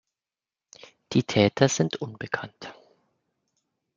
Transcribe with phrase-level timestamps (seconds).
[1.13, 2.73] Die Täter sind unbekannt.